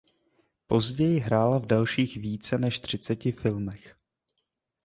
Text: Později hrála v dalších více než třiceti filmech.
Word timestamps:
Později 0.67 1.19
hrála 1.19 1.57
v 1.57 1.65
dalších 1.65 2.17
více 2.17 2.57
než 2.57 2.79
třiceti 2.79 3.31
filmech. 3.31 3.95